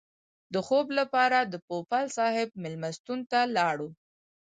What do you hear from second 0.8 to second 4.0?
لپاره د پوپل صاحب مېلمستون ته لاړو.